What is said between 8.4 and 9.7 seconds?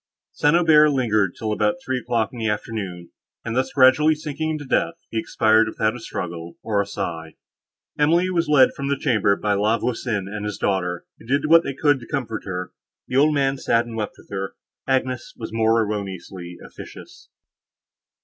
led from the chamber by